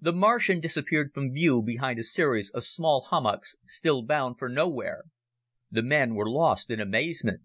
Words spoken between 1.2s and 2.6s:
view behind a series